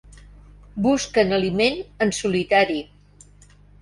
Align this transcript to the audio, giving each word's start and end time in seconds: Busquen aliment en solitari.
Busquen 0.85 1.37
aliment 1.37 1.77
en 2.07 2.15
solitari. 2.21 2.79